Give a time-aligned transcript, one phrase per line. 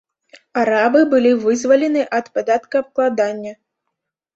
[0.61, 3.59] Арабы былі вызвалены ад падаткаабкладання.